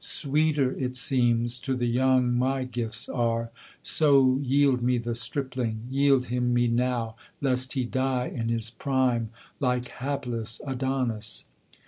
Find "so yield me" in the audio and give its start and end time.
3.83-4.97